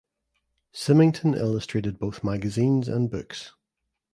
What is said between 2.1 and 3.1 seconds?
magazines